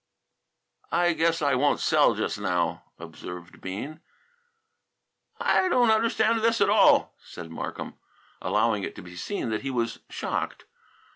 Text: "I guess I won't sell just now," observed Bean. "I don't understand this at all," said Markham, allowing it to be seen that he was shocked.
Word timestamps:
"I 0.91 1.13
guess 1.13 1.43
I 1.43 1.53
won't 1.53 1.79
sell 1.79 2.15
just 2.15 2.39
now," 2.39 2.85
observed 2.97 3.61
Bean. 3.61 3.99
"I 5.39 5.69
don't 5.69 5.91
understand 5.91 6.39
this 6.41 6.59
at 6.59 6.71
all," 6.71 7.13
said 7.23 7.51
Markham, 7.51 7.93
allowing 8.41 8.81
it 8.81 8.95
to 8.95 9.03
be 9.03 9.15
seen 9.15 9.51
that 9.51 9.61
he 9.61 9.69
was 9.69 9.99
shocked. 10.09 10.65